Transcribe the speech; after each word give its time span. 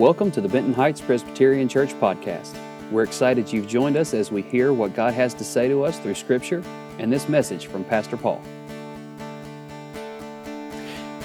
Welcome 0.00 0.30
to 0.30 0.40
the 0.40 0.48
Benton 0.48 0.72
Heights 0.72 1.02
Presbyterian 1.02 1.68
Church 1.68 1.90
podcast. 1.90 2.56
We're 2.90 3.02
excited 3.02 3.52
you've 3.52 3.68
joined 3.68 3.98
us 3.98 4.14
as 4.14 4.32
we 4.32 4.40
hear 4.40 4.72
what 4.72 4.94
God 4.94 5.12
has 5.12 5.34
to 5.34 5.44
say 5.44 5.68
to 5.68 5.84
us 5.84 5.98
through 5.98 6.14
Scripture 6.14 6.64
and 6.98 7.12
this 7.12 7.28
message 7.28 7.66
from 7.66 7.84
Pastor 7.84 8.16
Paul. 8.16 8.40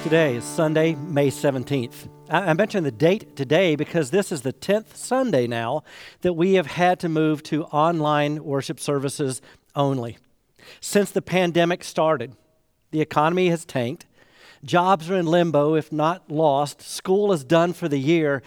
Today 0.04 0.36
is 0.36 0.44
Sunday, 0.44 0.96
May 0.96 1.30
17th. 1.30 2.10
I 2.30 2.54
mentioned 2.54 2.86
the 2.86 2.92
date 2.92 3.38
today 3.38 3.78
because 3.78 4.12
this 4.12 4.30
is 4.30 4.42
the 4.42 4.52
10th 4.52 4.94
Sunday 4.98 5.48
now 5.48 5.84
that 6.20 6.34
we 6.34 6.56
have 6.56 6.68
had 6.68 7.00
to 7.00 7.08
move 7.08 7.44
to 7.44 7.64
online 7.68 8.44
worship 8.44 8.82
services 8.82 9.42
only. 9.74 10.18
Since 10.82 11.12
the 11.12 11.22
pandemic 11.22 11.82
started, 11.86 12.36
the 12.92 13.00
economy 13.00 13.48
has 13.48 13.64
tanked. 13.64 14.06
Jobs 14.66 15.12
are 15.12 15.16
in 15.16 15.28
limbo, 15.28 15.76
if 15.76 15.92
not 15.92 16.32
lost. 16.32 16.82
School 16.82 17.32
is 17.32 17.44
done 17.44 17.72
for 17.72 17.88
the 17.88 18.00
year. 18.00 18.42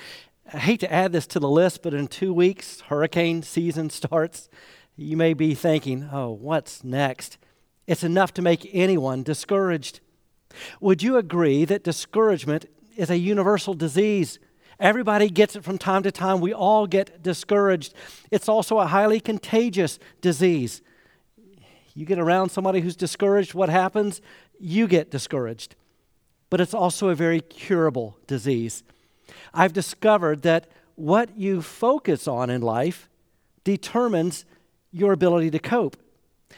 I 0.53 0.59
hate 0.59 0.81
to 0.81 0.93
add 0.93 1.13
this 1.13 1.27
to 1.29 1.41
the 1.41 1.49
list, 1.49 1.83
but 1.83 1.93
in 1.95 2.07
two 2.09 2.33
weeks, 2.33 2.81
hurricane 2.83 3.43
season 3.43 3.91
starts. 3.91 4.49
You 4.97 5.17
may 5.17 5.35
be 5.35 5.55
thinking, 5.55 6.09
oh, 6.13 6.31
what's 6.31 6.83
next? 6.83 7.39
It's 7.87 8.03
enough 8.03 8.35
to 8.35 8.43
make 8.43 8.69
anyone 8.73 9.23
discouraged. 9.23 10.01
Would 10.81 11.03
you 11.03 11.17
agree 11.17 11.65
that 11.67 11.85
discouragement 11.85 12.67
is 12.97 13.11
a 13.11 13.19
universal 13.19 13.75
disease? 13.75 14.39
Everybody 14.81 15.29
gets 15.29 15.57
it 15.57 15.65
from 15.65 15.79
time 15.79 16.03
to 16.03 16.11
time. 16.11 16.41
We 16.41 16.53
all 16.53 16.87
get 16.87 17.23
discouraged. 17.23 17.95
It's 18.31 18.49
also 18.49 18.79
a 18.79 18.87
highly 18.87 19.21
contagious 19.21 19.99
disease. 20.21 20.83
You 21.95 22.07
get 22.07 22.19
around 22.19 22.51
somebody 22.51 22.81
who's 22.81 22.97
discouraged, 22.97 23.55
what 23.55 23.69
happens? 23.69 24.21
You 24.59 24.87
get 24.87 25.11
discouraged 25.11 25.75
but 26.51 26.61
it's 26.61 26.75
also 26.75 27.09
a 27.09 27.15
very 27.15 27.41
curable 27.41 28.19
disease. 28.27 28.83
I've 29.53 29.73
discovered 29.73 30.43
that 30.43 30.69
what 30.95 31.37
you 31.37 31.63
focus 31.63 32.27
on 32.27 32.51
in 32.51 32.61
life 32.61 33.09
determines 33.65 34.45
your 34.91 35.13
ability 35.13 35.51
to 35.51 35.59
cope. 35.59 35.97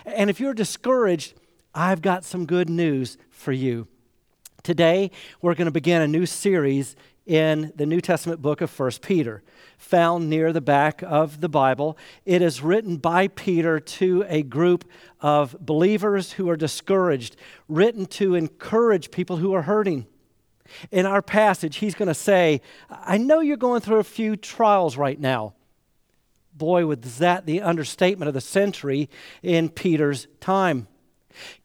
And 0.06 0.30
if 0.30 0.40
you're 0.40 0.54
discouraged, 0.54 1.34
I've 1.74 2.02
got 2.02 2.24
some 2.24 2.46
good 2.46 2.70
news 2.70 3.18
for 3.30 3.52
you. 3.52 3.86
Today, 4.62 5.10
we're 5.40 5.54
going 5.54 5.66
to 5.66 5.72
begin 5.72 6.02
a 6.02 6.08
new 6.08 6.26
series 6.26 6.96
in 7.26 7.72
the 7.76 7.86
New 7.86 8.00
Testament 8.00 8.42
book 8.42 8.60
of 8.60 8.76
1 8.76 8.90
Peter, 9.02 9.42
found 9.78 10.28
near 10.28 10.52
the 10.52 10.60
back 10.60 11.02
of 11.02 11.40
the 11.40 11.48
Bible. 11.48 11.96
It 12.24 12.42
is 12.42 12.60
written 12.60 12.96
by 12.96 13.28
Peter 13.28 13.78
to 13.78 14.24
a 14.28 14.42
group 14.42 14.84
of 15.20 15.56
believers 15.60 16.32
who 16.32 16.50
are 16.50 16.56
discouraged, 16.56 17.36
written 17.68 18.06
to 18.06 18.34
encourage 18.34 19.10
people 19.10 19.36
who 19.36 19.54
are 19.54 19.62
hurting. 19.62 20.06
In 20.90 21.06
our 21.06 21.22
passage, 21.22 21.76
he's 21.76 21.94
going 21.94 22.08
to 22.08 22.14
say, 22.14 22.60
I 22.90 23.18
know 23.18 23.40
you're 23.40 23.56
going 23.56 23.80
through 23.80 23.98
a 23.98 24.04
few 24.04 24.36
trials 24.36 24.96
right 24.96 25.18
now. 25.18 25.54
Boy, 26.54 26.86
was 26.86 27.18
that 27.18 27.46
the 27.46 27.62
understatement 27.62 28.28
of 28.28 28.34
the 28.34 28.40
century 28.40 29.08
in 29.42 29.68
Peter's 29.68 30.26
time. 30.40 30.88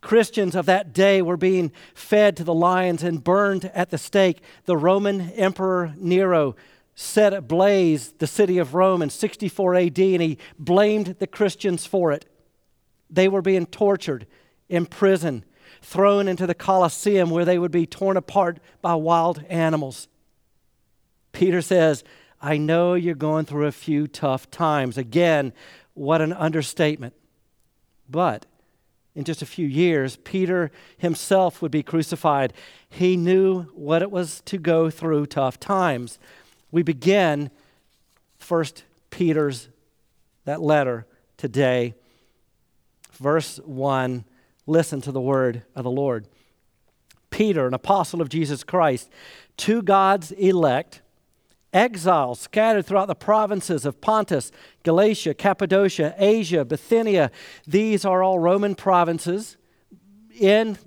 Christians 0.01 0.55
of 0.55 0.67
that 0.67 0.93
day 0.93 1.21
were 1.21 1.37
being 1.37 1.71
fed 1.93 2.37
to 2.37 2.43
the 2.43 2.53
lions 2.53 3.03
and 3.03 3.23
burned 3.23 3.65
at 3.73 3.89
the 3.89 3.97
stake. 3.97 4.41
The 4.65 4.77
Roman 4.77 5.31
Emperor 5.31 5.93
Nero 5.97 6.55
set 6.93 7.33
ablaze 7.33 8.13
the 8.13 8.27
city 8.27 8.57
of 8.57 8.73
Rome 8.73 9.01
in 9.01 9.09
64 9.09 9.75
AD 9.75 9.99
and 9.99 10.21
he 10.21 10.37
blamed 10.57 11.17
the 11.19 11.27
Christians 11.27 11.85
for 11.85 12.11
it. 12.11 12.25
They 13.09 13.27
were 13.27 13.41
being 13.41 13.65
tortured, 13.65 14.27
imprisoned, 14.69 15.45
thrown 15.81 16.27
into 16.27 16.47
the 16.47 16.53
Colosseum 16.53 17.29
where 17.29 17.45
they 17.45 17.59
would 17.59 17.71
be 17.71 17.85
torn 17.85 18.17
apart 18.17 18.59
by 18.81 18.95
wild 18.95 19.43
animals. 19.49 20.07
Peter 21.31 21.61
says, 21.61 22.03
I 22.41 22.57
know 22.57 22.93
you're 22.93 23.15
going 23.15 23.45
through 23.45 23.67
a 23.67 23.71
few 23.71 24.07
tough 24.07 24.49
times. 24.51 24.97
Again, 24.97 25.53
what 25.93 26.21
an 26.21 26.33
understatement. 26.33 27.13
But 28.09 28.45
in 29.15 29.23
just 29.23 29.41
a 29.41 29.45
few 29.45 29.65
years, 29.65 30.17
Peter 30.17 30.71
himself 30.97 31.61
would 31.61 31.71
be 31.71 31.83
crucified. 31.83 32.53
He 32.89 33.17
knew 33.17 33.63
what 33.73 34.01
it 34.01 34.11
was 34.11 34.41
to 34.45 34.57
go 34.57 34.89
through 34.89 35.27
tough 35.27 35.59
times. 35.59 36.19
We 36.71 36.83
begin 36.83 37.49
First 38.37 38.83
Peter's 39.09 39.69
that 40.43 40.61
letter 40.61 41.05
today. 41.37 41.95
Verse 43.13 43.57
1, 43.65 44.25
listen 44.67 45.01
to 45.01 45.11
the 45.11 45.21
word 45.21 45.63
of 45.75 45.83
the 45.83 45.91
Lord. 45.91 46.27
Peter, 47.29 47.67
an 47.67 47.73
apostle 47.73 48.21
of 48.21 48.29
Jesus 48.29 48.63
Christ, 48.63 49.09
to 49.57 49.81
God's 49.81 50.31
elect 50.31 51.01
exiles 51.73 52.39
scattered 52.39 52.85
throughout 52.85 53.07
the 53.07 53.15
provinces 53.15 53.85
of 53.85 53.99
Pontus, 53.99 54.51
Galatia, 54.83 55.33
Cappadocia, 55.33 56.15
Asia, 56.17 56.63
Bithynia. 56.63 57.29
These 57.67 58.05
are 58.05 58.23
all 58.23 58.39
Roman 58.39 58.75
provinces 58.75 59.57
in 60.39 60.77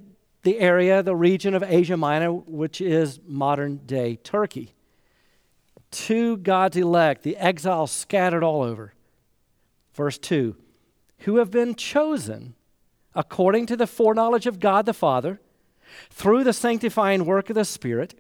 the 0.43 0.59
area, 0.59 1.03
the 1.03 1.15
region 1.15 1.55
of 1.55 1.63
Asia 1.63 1.97
Minor, 1.97 2.33
which 2.33 2.81
is 2.81 3.21
modern 3.27 3.79
day 3.85 4.17
Turkey. 4.17 4.75
To 5.91 6.37
God's 6.39 6.77
elect, 6.77 7.23
the 7.23 7.37
exiles 7.37 7.93
scattered 7.93 8.43
all 8.43 8.63
over. 8.63 8.95
Verse 9.93 10.17
2 10.19 10.57
Who 11.21 11.37
have 11.37 11.51
been 11.51 11.75
chosen 11.75 12.55
according 13.15 13.67
to 13.67 13.77
the 13.77 13.87
foreknowledge 13.87 14.47
of 14.47 14.61
God 14.61 14.87
the 14.87 14.95
Father, 14.95 15.41
through 16.11 16.45
the 16.45 16.53
sanctifying 16.53 17.25
work 17.25 17.51
of 17.51 17.55
the 17.55 17.65
Spirit 17.65 18.15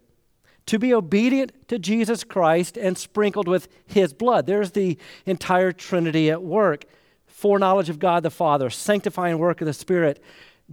to 0.66 0.78
be 0.78 0.92
obedient 0.92 1.52
to 1.68 1.78
Jesus 1.78 2.24
Christ 2.24 2.76
and 2.76 2.98
sprinkled 2.98 3.48
with 3.48 3.68
his 3.86 4.12
blood. 4.12 4.46
There's 4.46 4.72
the 4.72 4.98
entire 5.24 5.72
Trinity 5.72 6.30
at 6.30 6.42
work 6.42 6.84
foreknowledge 7.38 7.88
of 7.88 8.00
God 8.00 8.24
the 8.24 8.30
Father, 8.30 8.68
sanctifying 8.68 9.38
work 9.38 9.60
of 9.60 9.66
the 9.66 9.72
Spirit, 9.72 10.20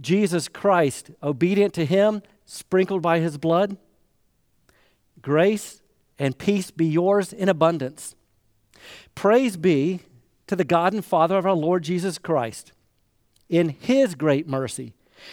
Jesus 0.00 0.48
Christ, 0.48 1.10
obedient 1.22 1.72
to 1.74 1.84
him, 1.84 2.22
sprinkled 2.44 3.02
by 3.02 3.20
his 3.20 3.38
blood. 3.38 3.76
Grace 5.22 5.80
and 6.18 6.36
peace 6.36 6.70
be 6.70 6.86
yours 6.86 7.32
in 7.32 7.48
abundance. 7.48 8.16
Praise 9.14 9.56
be 9.56 10.00
to 10.46 10.56
the 10.56 10.64
God 10.64 10.92
and 10.92 11.04
Father 11.04 11.36
of 11.36 11.46
our 11.46 11.54
Lord 11.54 11.84
Jesus 11.84 12.18
Christ. 12.18 12.72
In 13.48 13.70
his 13.70 14.14
great 14.14 14.48
mercy, 14.48 14.92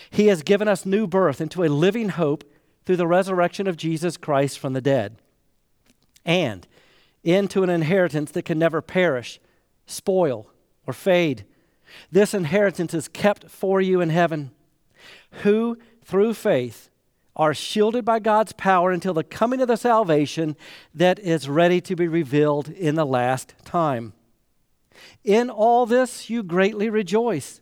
he 0.09 0.27
has 0.27 0.43
given 0.43 0.67
us 0.67 0.85
new 0.85 1.07
birth 1.07 1.41
into 1.41 1.63
a 1.63 1.69
living 1.69 2.09
hope 2.09 2.43
through 2.85 2.97
the 2.97 3.07
resurrection 3.07 3.67
of 3.67 3.77
Jesus 3.77 4.17
Christ 4.17 4.59
from 4.59 4.73
the 4.73 4.81
dead, 4.81 5.15
and 6.25 6.67
into 7.23 7.63
an 7.63 7.69
inheritance 7.69 8.31
that 8.31 8.45
can 8.45 8.59
never 8.59 8.81
perish, 8.81 9.39
spoil, 9.85 10.47
or 10.85 10.93
fade. 10.93 11.45
This 12.11 12.33
inheritance 12.33 12.93
is 12.93 13.07
kept 13.07 13.49
for 13.49 13.79
you 13.81 14.01
in 14.01 14.09
heaven, 14.09 14.51
who, 15.43 15.77
through 16.03 16.33
faith, 16.33 16.89
are 17.35 17.53
shielded 17.53 18.05
by 18.05 18.19
God's 18.19 18.53
power 18.53 18.91
until 18.91 19.13
the 19.13 19.23
coming 19.23 19.61
of 19.61 19.67
the 19.67 19.75
salvation 19.75 20.55
that 20.93 21.17
is 21.19 21.49
ready 21.49 21.81
to 21.81 21.95
be 21.95 22.07
revealed 22.07 22.69
in 22.69 22.95
the 22.95 23.05
last 23.05 23.55
time. 23.65 24.13
In 25.23 25.49
all 25.49 25.85
this 25.85 26.29
you 26.29 26.43
greatly 26.43 26.89
rejoice 26.89 27.61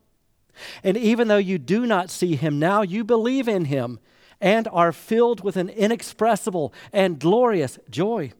And 0.83 0.97
even 0.97 1.27
though 1.27 1.37
you 1.37 1.57
do 1.57 1.85
not 1.85 2.09
see 2.09 2.35
him 2.35 2.59
now, 2.59 2.81
you 2.81 3.03
believe 3.03 3.47
in 3.47 3.65
him 3.65 3.99
and 4.39 4.67
are 4.71 4.91
filled 4.91 5.43
with 5.43 5.55
an 5.55 5.69
inexpressible 5.69 6.73
and 6.91 7.19
glorious 7.19 7.77
joy. 7.89 8.31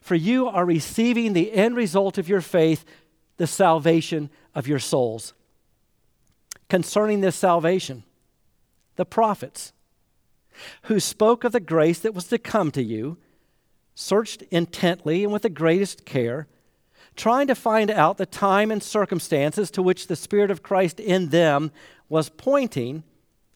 For 0.00 0.14
you 0.14 0.48
are 0.48 0.64
receiving 0.64 1.32
the 1.32 1.52
end 1.52 1.76
result 1.76 2.18
of 2.18 2.28
your 2.28 2.40
faith, 2.40 2.84
the 3.36 3.46
salvation 3.46 4.30
of 4.54 4.66
your 4.66 4.78
souls. 4.78 5.34
Concerning 6.68 7.20
this 7.20 7.36
salvation, 7.36 8.04
the 8.96 9.04
prophets, 9.04 9.72
who 10.82 10.98
spoke 10.98 11.44
of 11.44 11.52
the 11.52 11.60
grace 11.60 12.00
that 12.00 12.14
was 12.14 12.24
to 12.26 12.38
come 12.38 12.70
to 12.72 12.82
you, 12.82 13.16
searched 13.94 14.42
intently 14.50 15.24
and 15.24 15.32
with 15.32 15.42
the 15.42 15.48
greatest 15.48 16.04
care 16.04 16.46
trying 17.18 17.48
to 17.48 17.54
find 17.54 17.90
out 17.90 18.16
the 18.16 18.24
time 18.24 18.70
and 18.70 18.82
circumstances 18.82 19.70
to 19.72 19.82
which 19.82 20.06
the 20.06 20.16
Spirit 20.16 20.50
of 20.50 20.62
Christ 20.62 21.00
in 21.00 21.28
them 21.28 21.72
was 22.08 22.30
pointing 22.30 23.02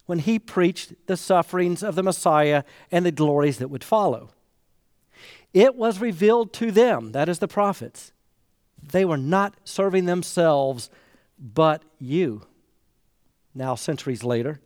when 0.07 0.19
he 0.19 0.39
preached 0.39 0.93
the 1.07 1.17
sufferings 1.17 1.83
of 1.83 1.95
the 1.95 2.03
Messiah 2.03 2.65
and 2.91 3.07
the 3.07 3.13
glories 3.13 3.59
that 3.59 3.69
would 3.69 3.85
follow. 3.85 4.31
It 5.55 5.77
was 5.77 6.01
revealed 6.01 6.53
to 6.55 6.71
them, 6.71 7.13
that 7.13 7.29
is 7.29 7.39
the 7.39 7.49
prophets, 7.49 8.13
They 8.83 9.05
were 9.05 9.17
not 9.17 9.55
serving 9.65 10.07
themselves, 10.07 10.91
but 11.39 11.85
you. 12.01 12.43
Now, 13.55 13.77
centuries 13.77 14.25
later, 14.25 14.61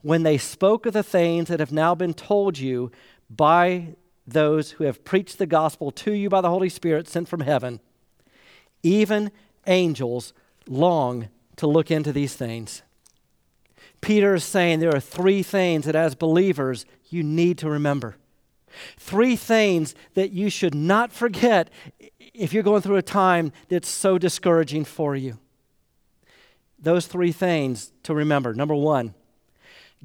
when 0.00 0.22
they 0.22 0.38
spoke 0.38 0.86
of 0.86 0.94
the 0.94 1.02
things 1.02 1.48
that 1.48 1.60
have 1.60 1.72
now 1.72 1.94
been 1.94 2.14
told 2.14 2.58
you 2.58 2.90
by 3.28 3.96
those 4.26 4.72
who 4.72 4.84
have 4.84 5.04
preached 5.04 5.36
the 5.36 5.46
gospel 5.46 5.90
to 5.90 6.12
you 6.12 6.30
by 6.30 6.40
the 6.40 6.48
Holy 6.48 6.68
Spirit 6.68 7.06
sent 7.06 7.28
from 7.28 7.40
heaven, 7.40 7.80
even 8.82 9.30
angels 9.66 10.32
long 10.66 11.28
to 11.56 11.66
look 11.66 11.90
into 11.90 12.12
these 12.12 12.34
things. 12.34 12.82
Peter 14.00 14.34
is 14.34 14.44
saying 14.44 14.78
there 14.78 14.94
are 14.94 15.00
three 15.00 15.42
things 15.42 15.84
that 15.84 15.96
as 15.96 16.14
believers 16.14 16.86
you 17.08 17.22
need 17.22 17.58
to 17.58 17.68
remember. 17.68 18.16
Three 18.96 19.34
things 19.34 19.94
that 20.14 20.30
you 20.30 20.50
should 20.50 20.74
not 20.74 21.12
forget 21.12 21.70
if 22.18 22.52
you're 22.52 22.62
going 22.62 22.82
through 22.82 22.96
a 22.96 23.02
time 23.02 23.52
that's 23.68 23.88
so 23.88 24.18
discouraging 24.18 24.84
for 24.84 25.16
you. 25.16 25.38
Those 26.78 27.06
three 27.06 27.32
things 27.32 27.92
to 28.04 28.14
remember. 28.14 28.54
Number 28.54 28.74
one, 28.74 29.14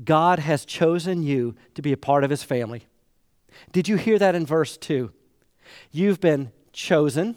God 0.03 0.39
has 0.39 0.65
chosen 0.65 1.21
you 1.21 1.55
to 1.75 1.83
be 1.83 1.91
a 1.91 1.97
part 1.97 2.23
of 2.23 2.31
his 2.31 2.41
family. 2.41 2.87
Did 3.71 3.87
you 3.87 3.97
hear 3.97 4.17
that 4.17 4.33
in 4.33 4.45
verse 4.45 4.77
2? 4.77 5.11
You've 5.91 6.19
been 6.19 6.51
chosen, 6.71 7.35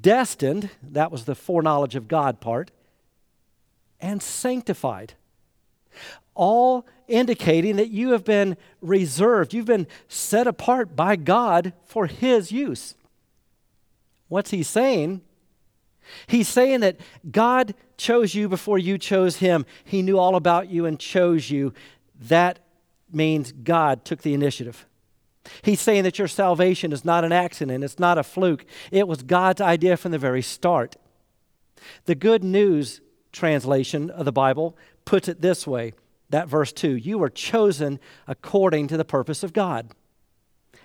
destined, 0.00 0.70
that 0.82 1.10
was 1.10 1.24
the 1.24 1.34
foreknowledge 1.34 1.96
of 1.96 2.08
God 2.08 2.40
part, 2.40 2.70
and 4.00 4.22
sanctified. 4.22 5.14
All 6.34 6.86
indicating 7.08 7.76
that 7.76 7.90
you 7.90 8.12
have 8.12 8.24
been 8.24 8.56
reserved, 8.80 9.52
you've 9.52 9.66
been 9.66 9.86
set 10.08 10.46
apart 10.46 10.94
by 10.94 11.16
God 11.16 11.72
for 11.84 12.06
His 12.06 12.52
use. 12.52 12.94
What's 14.28 14.50
He 14.50 14.62
saying? 14.62 15.22
He's 16.26 16.48
saying 16.48 16.80
that 16.80 16.98
God 17.30 17.74
chose 17.96 18.34
you 18.34 18.48
before 18.48 18.78
you 18.78 18.96
chose 18.96 19.36
Him. 19.36 19.66
He 19.84 20.02
knew 20.02 20.18
all 20.18 20.36
about 20.36 20.70
you 20.70 20.86
and 20.86 20.98
chose 20.98 21.50
you. 21.50 21.74
That 22.20 22.60
means 23.12 23.52
God 23.52 24.04
took 24.04 24.22
the 24.22 24.34
initiative. 24.34 24.86
He's 25.62 25.80
saying 25.80 26.04
that 26.04 26.18
your 26.18 26.28
salvation 26.28 26.92
is 26.92 27.04
not 27.04 27.24
an 27.24 27.32
accident, 27.32 27.84
it's 27.84 27.98
not 27.98 28.18
a 28.18 28.22
fluke. 28.22 28.64
It 28.90 29.08
was 29.08 29.22
God's 29.22 29.60
idea 29.60 29.96
from 29.96 30.12
the 30.12 30.18
very 30.18 30.42
start. 30.42 30.96
The 32.04 32.14
Good 32.14 32.44
News 32.44 33.00
translation 33.32 34.10
of 34.10 34.24
the 34.24 34.32
Bible 34.32 34.76
puts 35.04 35.28
it 35.28 35.40
this 35.40 35.66
way 35.66 35.92
that 36.28 36.48
verse 36.48 36.72
2 36.72 36.96
you 36.96 37.18
were 37.18 37.30
chosen 37.30 37.98
according 38.26 38.88
to 38.88 38.96
the 38.96 39.04
purpose 39.04 39.42
of 39.42 39.52
God. 39.52 39.90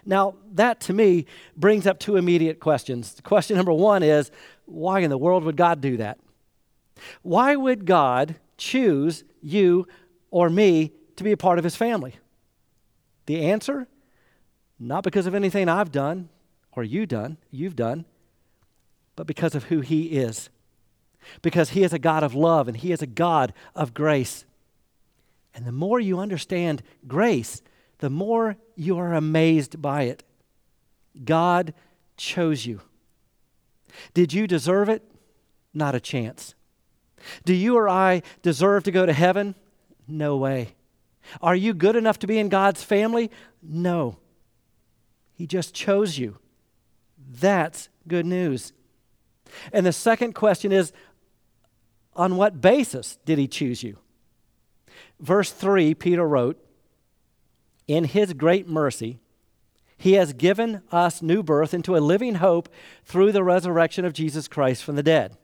Now, 0.06 0.36
that 0.54 0.81
to 0.81 0.94
me 0.94 1.25
brings 1.57 1.88
up 1.88 2.00
two 2.00 2.16
immediate 2.16 2.60
questions. 2.60 3.19
Question 3.24 3.57
number 3.57 3.74
one 3.74 4.04
is 4.04 4.31
why 4.66 5.00
in 5.00 5.10
the 5.10 5.18
world 5.18 5.44
would 5.44 5.57
God 5.57 5.81
do 5.81 5.98
that? 5.98 6.19
Why 7.24 7.56
would 7.56 7.86
God 7.86 8.36
choose 8.57 9.24
you 9.42 9.88
or 10.30 10.50
me 10.50 10.94
to 11.16 11.24
be 11.24 11.31
a 11.31 11.38
part 11.38 11.57
of 11.57 11.63
his 11.63 11.75
family? 11.75 12.16
The 13.25 13.46
answer 13.46 13.88
not 14.80 15.04
because 15.04 15.25
of 15.25 15.36
anything 15.36 15.69
I've 15.69 15.92
done 15.92 16.30
or 16.74 16.83
you 16.83 17.06
done, 17.06 17.38
you've 17.51 17.75
done, 17.75 18.06
but 19.16 19.27
because 19.27 19.56
of 19.56 19.66
who 19.66 19.81
he 19.81 20.04
is. 20.07 20.50
Because 21.42 21.72
he 21.72 21.83
is 21.83 21.94
a 21.94 22.00
God 22.00 22.24
of 22.24 22.36
love 22.36 22.68
and 22.68 22.77
he 22.77 22.92
is 22.92 23.01
a 23.01 23.07
God 23.07 23.54
of 23.74 23.94
grace. 23.94 24.45
And 25.54 25.66
the 25.66 25.72
more 25.72 26.00
you 26.00 26.19
understand 26.19 26.83
grace, 27.07 27.62
the 28.00 28.10
more 28.10 28.57
you 28.75 28.98
are 28.98 29.13
amazed 29.13 29.81
by 29.81 30.04
it. 30.04 30.24
God 31.24 31.74
chose 32.18 32.66
you. 32.66 32.81
Did 34.13 34.33
you 34.33 34.48
deserve 34.48 34.89
it? 34.89 35.01
Not 35.74 35.95
a 35.95 36.00
chance. 36.00 36.56
Do 37.45 37.54
you 37.54 37.78
or 37.78 37.88
I 37.88 38.21
deserve 38.42 38.83
to 38.83 38.92
go 38.92 39.06
to 39.06 39.13
heaven? 39.13 39.56
No 40.07 40.36
way. 40.38 40.75
Are 41.42 41.56
you 41.56 41.74
good 41.74 41.95
enough 41.95 42.19
to 42.19 42.28
be 42.28 42.38
in 42.38 42.50
God's 42.50 42.83
family? 42.83 43.31
No. 43.63 44.18
He 45.35 45.45
just 45.45 45.73
chose 45.73 46.17
you. 46.17 46.37
That's 47.17 47.89
good 48.07 48.25
news. 48.25 48.73
And 49.71 49.85
the 49.85 49.93
second 49.93 50.33
question 50.33 50.71
is 50.71 50.91
on 52.15 52.37
what 52.37 52.61
basis 52.61 53.17
did 53.25 53.37
he 53.37 53.47
choose 53.47 53.83
you? 53.83 53.97
Verse 55.19 55.51
3, 55.51 55.93
Peter 55.93 56.27
wrote, 56.27 56.57
In 57.87 58.05
his 58.05 58.33
great 58.33 58.67
mercy, 58.67 59.19
he 59.97 60.13
has 60.13 60.33
given 60.33 60.81
us 60.91 61.21
new 61.21 61.43
birth 61.43 61.73
into 61.73 61.95
a 61.95 61.99
living 61.99 62.35
hope 62.35 62.69
through 63.03 63.31
the 63.31 63.43
resurrection 63.43 64.05
of 64.05 64.13
Jesus 64.13 64.47
Christ 64.47 64.83
from 64.83 64.95
the 64.95 65.03
dead. 65.03 65.37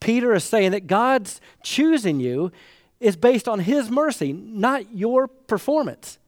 Peter 0.00 0.34
is 0.34 0.44
saying 0.44 0.72
that 0.72 0.86
God's 0.86 1.40
choosing 1.62 2.20
you 2.20 2.52
is 3.00 3.16
based 3.16 3.48
on 3.48 3.60
his 3.60 3.90
mercy, 3.90 4.32
not 4.32 4.94
your 4.94 5.28
performance. 5.28 6.18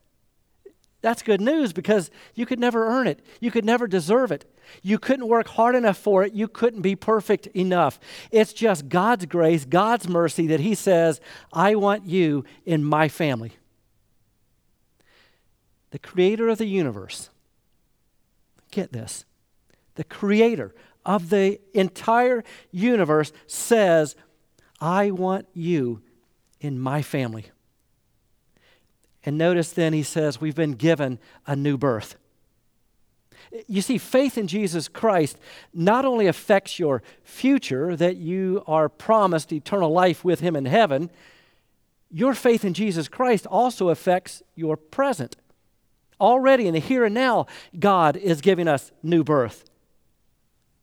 That's 1.07 1.23
good 1.23 1.41
news 1.41 1.73
because 1.73 2.11
you 2.35 2.47
could 2.47 2.59
never 2.59 2.89
earn 2.89 3.07
it. 3.07 3.25
You 3.39 3.53
could 3.53 3.65
never 3.65 3.87
deserve 3.87 4.33
it. 4.33 4.45
You 4.83 4.99
couldn't 4.99 5.29
work 5.29 5.47
hard 5.47 5.77
enough 5.77 5.97
for 5.97 6.25
it. 6.25 6.33
You 6.33 6.49
couldn't 6.49 6.81
be 6.81 6.97
perfect 6.97 7.47
enough. 7.55 8.01
It's 8.33 8.53
just 8.53 8.89
God's 8.89 9.25
grace, 9.27 9.65
God's 9.65 10.09
mercy 10.09 10.49
that 10.49 10.59
He 10.59 10.75
says, 10.75 11.21
I 11.53 11.77
want 11.77 12.07
you 12.07 12.45
in 12.65 12.83
my 12.83 13.07
family. 13.07 13.53
The 15.93 16.01
creator 16.01 16.49
of 16.49 16.59
the 16.59 16.67
universe, 16.67 17.31
get 18.73 18.93
this, 18.93 19.25
the 19.95 20.03
creator 20.03 20.75
of 21.05 21.31
the 21.31 21.61
entire 21.73 22.43
universe 22.73 23.31
says, 23.47 24.17
I 24.81 25.13
want 25.13 25.47
you 25.55 26.03
in 26.61 26.81
my 26.81 27.01
family. 27.01 27.47
And 29.27 29.37
notice 29.37 29.73
then 29.73 29.93
he 29.93 30.05
says, 30.05 30.41
We've 30.41 30.55
been 30.55 30.75
given 30.75 31.19
a 31.47 31.57
new 31.57 31.77
birth. 31.77 32.17
You 33.67 33.83
see, 33.83 33.99
faith 33.99 34.39
in 34.39 34.47
Jesus 34.47 34.89
Christ 34.89 35.39
not 35.75 36.05
only 36.05 36.27
affects 36.27 36.79
your 36.79 37.03
future, 37.23 37.97
that 37.97 38.17
you 38.17 38.63
are 38.67 38.89
promised 38.89 39.53
eternal 39.53 39.93
life 39.93 40.25
with 40.25 40.41
Him 40.41 40.57
in 40.57 40.65
heaven, 40.65 41.11
your 42.11 42.35
faith 42.35 42.65
in 42.65 42.75
Jesus 42.75 43.09
Christ 43.09 43.47
also 43.47 43.89
affects 43.89 44.43
your 44.55 44.77
present. 44.77 45.37
Already 46.21 46.67
in 46.67 46.75
the 46.75 46.81
here 46.81 47.05
and 47.05 47.15
now, 47.15 47.47
God 47.79 48.17
is 48.17 48.41
giving 48.41 48.69
us 48.69 48.91
new 49.03 49.23
birth. 49.23 49.65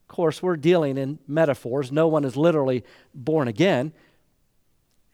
Of 0.08 0.14
course, 0.14 0.42
we're 0.42 0.56
dealing 0.56 0.96
in 0.96 1.18
metaphors. 1.26 1.90
No 1.90 2.08
one 2.08 2.24
is 2.24 2.36
literally 2.36 2.84
born 3.14 3.48
again. 3.48 3.92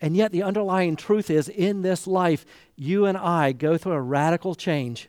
And 0.01 0.17
yet, 0.17 0.33
the 0.33 0.43
underlying 0.43 0.97
truth 0.97 1.29
is 1.29 1.49
in 1.49 1.83
this 1.83 2.07
life, 2.07 2.47
you 2.75 3.05
and 3.05 3.19
I 3.19 3.53
go 3.53 3.77
through 3.77 3.93
a 3.93 4.01
radical 4.01 4.55
change. 4.55 5.09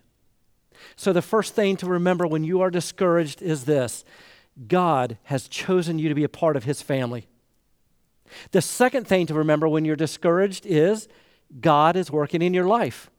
So, 0.98 1.14
the 1.14 1.22
first 1.22 1.56
thing 1.56 1.78
to 1.78 1.86
remember 1.86 2.28
when 2.28 2.44
you 2.44 2.62
are 2.62 2.70
discouraged 2.70 3.42
is 3.42 3.64
this 3.64 4.04
God 4.68 5.18
has 5.24 5.48
chosen 5.48 5.98
you 5.98 6.10
to 6.10 6.16
be 6.16 6.26
a 6.26 6.30
part 6.30 6.58
of 6.58 6.66
His 6.66 6.82
family. 6.82 7.28
The 8.52 8.62
second 8.62 9.08
thing 9.08 9.28
to 9.28 9.34
remember 9.34 9.68
when 9.68 9.86
you're 9.86 9.96
discouraged 9.96 10.66
is 10.66 11.08
God 11.60 11.96
is 11.96 12.12
working 12.12 12.42
in 12.42 12.54
your 12.54 12.68
life. 12.68 13.10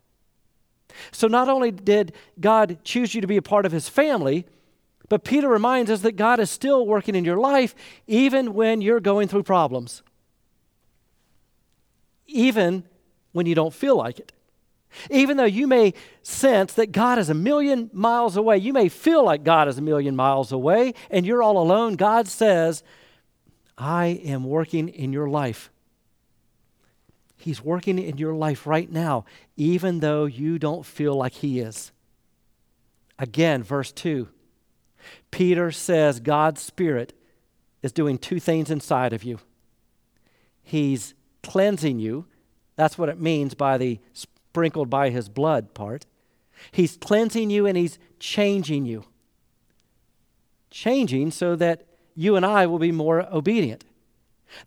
So, 1.10 1.26
not 1.26 1.48
only 1.48 1.70
did 1.70 2.12
God 2.38 2.84
choose 2.84 3.14
you 3.14 3.22
to 3.22 3.26
be 3.26 3.38
a 3.38 3.42
part 3.42 3.64
of 3.64 3.72
His 3.72 3.88
family, 3.88 4.44
but 5.08 5.24
Peter 5.24 5.48
reminds 5.48 5.90
us 5.90 6.02
that 6.02 6.16
God 6.16 6.38
is 6.38 6.50
still 6.50 6.86
working 6.86 7.14
in 7.14 7.24
your 7.24 7.38
life 7.38 7.74
even 8.06 8.52
when 8.52 8.82
you're 8.82 9.00
going 9.00 9.28
through 9.28 9.44
problems 9.44 10.02
even 12.32 12.84
when 13.32 13.46
you 13.46 13.54
don't 13.54 13.74
feel 13.74 13.96
like 13.96 14.18
it. 14.18 14.32
Even 15.10 15.36
though 15.36 15.44
you 15.44 15.66
may 15.66 15.94
sense 16.22 16.74
that 16.74 16.92
God 16.92 17.18
is 17.18 17.30
a 17.30 17.34
million 17.34 17.88
miles 17.92 18.36
away, 18.36 18.58
you 18.58 18.72
may 18.72 18.88
feel 18.88 19.24
like 19.24 19.42
God 19.42 19.68
is 19.68 19.78
a 19.78 19.82
million 19.82 20.14
miles 20.14 20.52
away 20.52 20.94
and 21.10 21.24
you're 21.24 21.42
all 21.42 21.56
alone, 21.56 21.96
God 21.96 22.28
says, 22.28 22.82
I 23.78 24.20
am 24.24 24.44
working 24.44 24.88
in 24.88 25.12
your 25.12 25.28
life. 25.28 25.70
He's 27.36 27.62
working 27.62 27.98
in 27.98 28.18
your 28.18 28.34
life 28.34 28.66
right 28.66 28.90
now, 28.90 29.24
even 29.56 30.00
though 30.00 30.26
you 30.26 30.58
don't 30.58 30.86
feel 30.86 31.14
like 31.14 31.32
He 31.32 31.58
is. 31.58 31.90
Again, 33.18 33.62
verse 33.62 33.90
2. 33.90 34.28
Peter 35.32 35.72
says 35.72 36.20
God's 36.20 36.60
Spirit 36.60 37.12
is 37.82 37.90
doing 37.90 38.18
two 38.18 38.38
things 38.38 38.70
inside 38.70 39.12
of 39.12 39.24
you. 39.24 39.40
He's 40.62 41.14
cleansing 41.42 41.98
you. 41.98 42.26
That's 42.76 42.96
what 42.96 43.08
it 43.08 43.20
means 43.20 43.54
by 43.54 43.78
the 43.78 43.98
sprinkled 44.12 44.90
by 44.90 45.10
his 45.10 45.28
blood 45.28 45.74
part. 45.74 46.06
He's 46.70 46.96
cleansing 46.96 47.50
you 47.50 47.66
and 47.66 47.76
he's 47.76 47.98
changing 48.18 48.86
you. 48.86 49.04
Changing 50.70 51.30
so 51.30 51.56
that 51.56 51.86
you 52.14 52.36
and 52.36 52.46
I 52.46 52.66
will 52.66 52.78
be 52.78 52.92
more 52.92 53.26
obedient. 53.32 53.84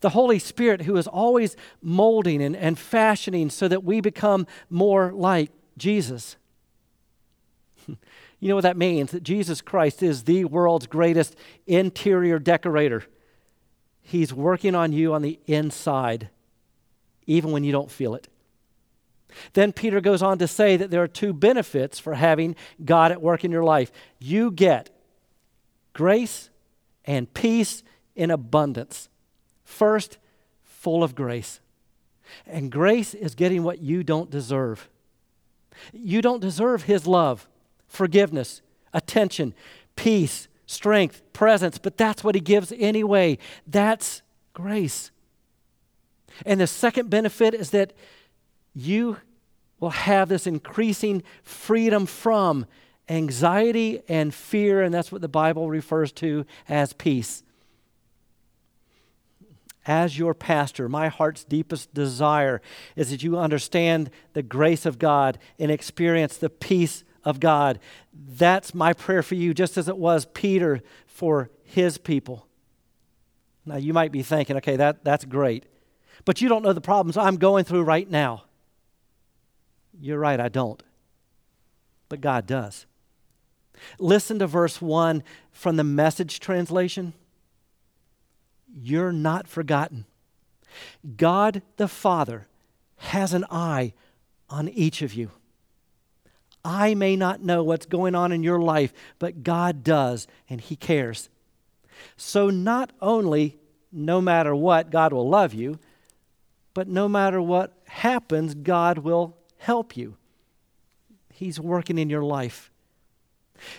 The 0.00 0.10
Holy 0.10 0.38
Spirit, 0.38 0.82
who 0.82 0.96
is 0.96 1.06
always 1.06 1.56
molding 1.80 2.42
and, 2.42 2.56
and 2.56 2.78
fashioning 2.78 3.50
so 3.50 3.68
that 3.68 3.84
we 3.84 4.00
become 4.00 4.46
more 4.68 5.12
like 5.12 5.50
Jesus. 5.76 6.36
You 8.38 8.50
know 8.50 8.54
what 8.54 8.64
that 8.64 8.76
means? 8.76 9.12
That 9.12 9.22
Jesus 9.22 9.62
Christ 9.62 10.02
is 10.02 10.24
the 10.24 10.44
world's 10.44 10.86
greatest 10.86 11.34
interior 11.66 12.38
decorator. 12.38 13.04
He's 14.02 14.32
working 14.32 14.74
on 14.74 14.92
you 14.92 15.14
on 15.14 15.22
the 15.22 15.40
inside, 15.46 16.28
even 17.26 17.52
when 17.52 17.64
you 17.64 17.72
don't 17.72 17.90
feel 17.90 18.14
it. 18.14 18.28
Then 19.52 19.72
Peter 19.72 20.00
goes 20.00 20.22
on 20.22 20.38
to 20.38 20.46
say 20.46 20.76
that 20.76 20.90
there 20.90 21.02
are 21.02 21.08
two 21.08 21.32
benefits 21.32 21.98
for 21.98 22.14
having 22.14 22.56
God 22.84 23.12
at 23.12 23.20
work 23.20 23.44
in 23.44 23.50
your 23.50 23.64
life. 23.64 23.92
You 24.18 24.50
get 24.50 24.90
grace 25.92 26.50
and 27.04 27.32
peace 27.34 27.82
in 28.14 28.30
abundance. 28.30 29.08
First, 29.64 30.18
full 30.64 31.02
of 31.02 31.14
grace. 31.14 31.60
And 32.46 32.70
grace 32.72 33.14
is 33.14 33.34
getting 33.34 33.62
what 33.62 33.80
you 33.80 34.02
don't 34.02 34.30
deserve. 34.30 34.88
You 35.92 36.22
don't 36.22 36.40
deserve 36.40 36.84
His 36.84 37.06
love, 37.06 37.48
forgiveness, 37.88 38.62
attention, 38.92 39.54
peace, 39.94 40.48
strength, 40.66 41.22
presence, 41.32 41.78
but 41.78 41.96
that's 41.96 42.24
what 42.24 42.34
He 42.34 42.40
gives 42.40 42.72
anyway. 42.76 43.38
That's 43.66 44.22
grace. 44.54 45.10
And 46.44 46.60
the 46.60 46.66
second 46.66 47.10
benefit 47.10 47.54
is 47.54 47.70
that 47.70 47.92
you 48.74 49.18
will 49.80 49.90
have 49.90 50.28
this 50.28 50.46
increasing 50.46 51.22
freedom 51.42 52.06
from 52.06 52.66
anxiety 53.08 54.02
and 54.08 54.34
fear, 54.34 54.82
and 54.82 54.92
that's 54.92 55.12
what 55.12 55.20
the 55.20 55.28
Bible 55.28 55.70
refers 55.70 56.12
to 56.12 56.44
as 56.68 56.92
peace. 56.92 57.42
As 59.86 60.18
your 60.18 60.34
pastor, 60.34 60.88
my 60.88 61.08
heart's 61.08 61.44
deepest 61.44 61.94
desire 61.94 62.60
is 62.96 63.10
that 63.10 63.22
you 63.22 63.38
understand 63.38 64.10
the 64.32 64.42
grace 64.42 64.84
of 64.84 64.98
God 64.98 65.38
and 65.58 65.70
experience 65.70 66.36
the 66.36 66.50
peace 66.50 67.04
of 67.24 67.38
God. 67.38 67.78
That's 68.12 68.74
my 68.74 68.92
prayer 68.92 69.22
for 69.22 69.36
you, 69.36 69.54
just 69.54 69.78
as 69.78 69.88
it 69.88 69.96
was 69.96 70.26
Peter 70.26 70.82
for 71.06 71.50
his 71.62 71.98
people. 71.98 72.46
Now, 73.64 73.76
you 73.76 73.92
might 73.92 74.10
be 74.10 74.22
thinking, 74.22 74.56
okay, 74.56 74.76
that, 74.76 75.04
that's 75.04 75.24
great, 75.24 75.64
but 76.24 76.40
you 76.40 76.48
don't 76.48 76.62
know 76.62 76.72
the 76.72 76.80
problems 76.80 77.16
I'm 77.16 77.36
going 77.36 77.64
through 77.64 77.82
right 77.82 78.08
now. 78.08 78.44
You're 80.00 80.18
right, 80.18 80.40
I 80.40 80.48
don't. 80.48 80.82
But 82.08 82.20
God 82.20 82.46
does. 82.46 82.86
Listen 83.98 84.38
to 84.38 84.46
verse 84.46 84.80
1 84.80 85.22
from 85.52 85.76
the 85.76 85.84
message 85.84 86.40
translation. 86.40 87.12
You're 88.74 89.12
not 89.12 89.48
forgotten. 89.48 90.06
God 91.16 91.62
the 91.76 91.88
Father 91.88 92.46
has 92.98 93.32
an 93.32 93.44
eye 93.50 93.92
on 94.48 94.68
each 94.68 95.02
of 95.02 95.14
you. 95.14 95.30
I 96.64 96.94
may 96.94 97.14
not 97.14 97.42
know 97.42 97.62
what's 97.62 97.86
going 97.86 98.14
on 98.14 98.32
in 98.32 98.42
your 98.42 98.60
life, 98.60 98.92
but 99.18 99.44
God 99.44 99.84
does, 99.84 100.26
and 100.50 100.60
He 100.60 100.74
cares. 100.74 101.28
So, 102.16 102.50
not 102.50 102.92
only, 103.00 103.56
no 103.92 104.20
matter 104.20 104.54
what, 104.54 104.90
God 104.90 105.12
will 105.12 105.28
love 105.28 105.54
you, 105.54 105.78
but 106.76 106.88
no 106.88 107.08
matter 107.08 107.40
what 107.40 107.72
happens, 107.86 108.54
God 108.54 108.98
will 108.98 109.34
help 109.56 109.96
you. 109.96 110.18
He's 111.32 111.58
working 111.58 111.96
in 111.96 112.10
your 112.10 112.22
life. 112.22 112.70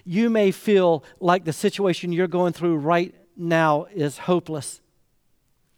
You 0.04 0.32
may 0.32 0.50
feel 0.50 1.04
like 1.20 1.46
the 1.46 1.54
situation 1.54 2.12
you're 2.12 2.26
going 2.26 2.54
through 2.54 2.78
right 2.78 3.14
now 3.36 3.86
is 3.94 4.18
hopeless, 4.18 4.82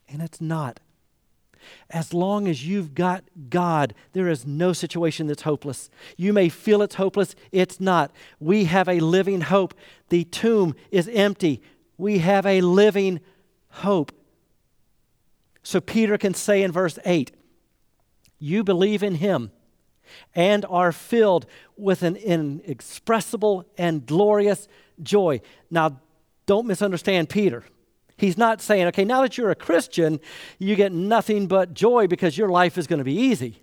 and 0.07 0.21
it's 0.21 0.39
not. 0.39 0.79
As 1.89 2.13
long 2.13 2.47
as 2.47 2.65
you've 2.65 2.95
got 2.95 3.25
God, 3.49 3.93
there 4.13 4.29
is 4.29 4.47
no 4.47 4.71
situation 4.71 5.27
that's 5.27 5.41
hopeless. 5.41 5.89
You 6.15 6.31
may 6.31 6.47
feel 6.47 6.81
it's 6.81 6.95
hopeless, 6.95 7.35
it's 7.51 7.81
not. 7.81 8.13
We 8.39 8.63
have 8.63 8.87
a 8.87 9.01
living 9.01 9.41
hope. 9.41 9.73
The 10.07 10.23
tomb 10.23 10.73
is 10.89 11.09
empty. 11.09 11.61
We 11.97 12.19
have 12.19 12.45
a 12.45 12.61
living 12.61 13.19
hope. 13.67 14.13
So 15.69 15.79
Peter 15.79 16.17
can 16.17 16.33
say 16.33 16.63
in 16.63 16.71
verse 16.71 16.97
8, 17.05 17.29
You 18.39 18.63
believe 18.63 19.03
in 19.03 19.13
him 19.13 19.51
and 20.33 20.65
are 20.67 20.91
filled 20.91 21.45
with 21.77 22.01
an 22.01 22.15
inexpressible 22.15 23.65
and 23.77 24.03
glorious 24.03 24.67
joy. 25.03 25.41
Now, 25.69 26.01
don't 26.47 26.65
misunderstand 26.65 27.29
Peter. 27.29 27.65
He's 28.17 28.35
not 28.35 28.63
saying, 28.63 28.87
okay, 28.87 29.05
now 29.05 29.21
that 29.21 29.37
you're 29.37 29.51
a 29.51 29.55
Christian, 29.55 30.19
you 30.57 30.75
get 30.75 30.91
nothing 30.91 31.45
but 31.45 31.75
joy 31.75 32.07
because 32.07 32.35
your 32.35 32.49
life 32.49 32.75
is 32.75 32.87
going 32.87 32.97
to 32.97 33.05
be 33.05 33.13
easy. 33.13 33.61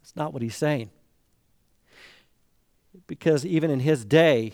That's 0.00 0.14
not 0.14 0.32
what 0.32 0.42
he's 0.42 0.54
saying. 0.54 0.90
Because 3.08 3.44
even 3.44 3.68
in 3.68 3.80
his 3.80 4.04
day, 4.04 4.52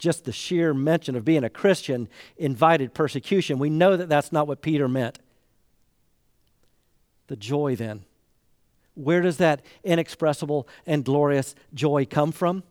just 0.00 0.24
the 0.24 0.32
sheer 0.32 0.74
mention 0.74 1.14
of 1.14 1.24
being 1.24 1.44
a 1.44 1.48
Christian 1.48 2.08
invited 2.36 2.92
persecution. 2.92 3.60
We 3.60 3.70
know 3.70 3.96
that 3.96 4.08
that's 4.08 4.32
not 4.32 4.48
what 4.48 4.60
Peter 4.60 4.88
meant. 4.88 5.20
The 7.26 7.36
joy 7.36 7.76
then 7.76 8.04
where 8.94 9.20
does 9.20 9.38
that 9.38 9.62
inexpressible 9.82 10.68
and 10.86 11.04
glorious 11.04 11.54
joy 11.72 12.06
come 12.06 12.32
from? 12.32 12.62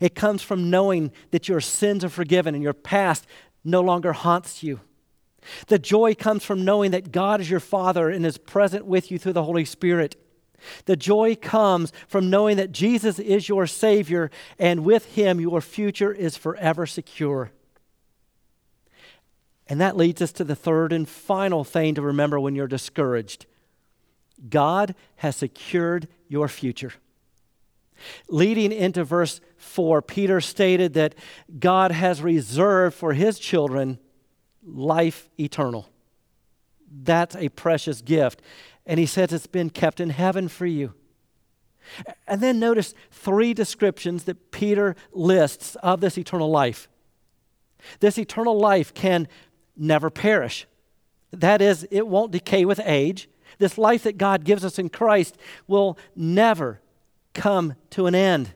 It 0.00 0.14
comes 0.14 0.42
from 0.42 0.70
knowing 0.70 1.12
that 1.30 1.48
your 1.48 1.60
sins 1.60 2.04
are 2.04 2.10
forgiven 2.10 2.54
and 2.54 2.62
your 2.62 2.72
past 2.72 3.26
no 3.64 3.80
longer 3.80 4.12
haunts 4.12 4.62
you. 4.62 4.80
The 5.68 5.78
joy 5.78 6.14
comes 6.14 6.44
from 6.44 6.64
knowing 6.64 6.90
that 6.90 7.12
God 7.12 7.40
is 7.40 7.50
your 7.50 7.60
Father 7.60 8.10
and 8.10 8.26
is 8.26 8.38
present 8.38 8.84
with 8.84 9.10
you 9.10 9.18
through 9.18 9.34
the 9.34 9.44
Holy 9.44 9.64
Spirit. 9.64 10.16
The 10.86 10.96
joy 10.96 11.36
comes 11.36 11.92
from 12.08 12.30
knowing 12.30 12.56
that 12.56 12.72
Jesus 12.72 13.18
is 13.18 13.48
your 13.48 13.66
Savior 13.66 14.30
and 14.58 14.84
with 14.84 15.14
Him 15.14 15.40
your 15.40 15.60
future 15.60 16.12
is 16.12 16.36
forever 16.36 16.86
secure. 16.86 17.50
And 19.68 19.80
that 19.80 19.96
leads 19.96 20.22
us 20.22 20.32
to 20.32 20.44
the 20.44 20.56
third 20.56 20.92
and 20.92 21.08
final 21.08 21.64
thing 21.64 21.94
to 21.94 22.02
remember 22.02 22.40
when 22.40 22.54
you're 22.54 22.66
discouraged 22.66 23.46
God 24.48 24.94
has 25.16 25.36
secured 25.36 26.08
your 26.28 26.48
future. 26.48 26.92
Leading 28.28 28.72
into 28.72 29.04
verse 29.04 29.40
4, 29.56 30.02
Peter 30.02 30.40
stated 30.40 30.94
that 30.94 31.14
God 31.58 31.92
has 31.92 32.20
reserved 32.20 32.94
for 32.94 33.14
his 33.14 33.38
children 33.38 33.98
life 34.62 35.28
eternal. 35.38 35.88
That's 36.90 37.36
a 37.36 37.48
precious 37.48 38.02
gift. 38.02 38.42
And 38.84 39.00
he 39.00 39.06
says 39.06 39.32
it's 39.32 39.46
been 39.46 39.70
kept 39.70 40.00
in 40.00 40.10
heaven 40.10 40.48
for 40.48 40.66
you. 40.66 40.94
And 42.26 42.40
then 42.40 42.58
notice 42.58 42.94
three 43.10 43.54
descriptions 43.54 44.24
that 44.24 44.50
Peter 44.50 44.96
lists 45.12 45.76
of 45.76 46.00
this 46.00 46.18
eternal 46.18 46.50
life. 46.50 46.88
This 48.00 48.18
eternal 48.18 48.58
life 48.58 48.92
can 48.92 49.28
never 49.76 50.10
perish. 50.10 50.66
That 51.32 51.62
is, 51.62 51.86
it 51.90 52.06
won't 52.06 52.32
decay 52.32 52.64
with 52.64 52.80
age. 52.84 53.28
This 53.58 53.78
life 53.78 54.02
that 54.04 54.18
God 54.18 54.44
gives 54.44 54.64
us 54.64 54.78
in 54.78 54.88
Christ 54.88 55.36
will 55.66 55.98
never 56.14 56.80
come 57.34 57.74
to 57.90 58.06
an 58.06 58.14
end. 58.14 58.52